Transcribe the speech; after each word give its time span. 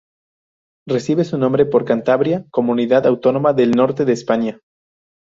Recibe 0.87 1.23
su 1.25 1.37
nombre 1.37 1.67
por 1.67 1.85
Cantabria, 1.85 2.47
comunidad 2.49 3.05
autónoma 3.05 3.53
del 3.53 3.69
norte 3.75 4.03
de 4.03 4.13
España. 4.13 4.59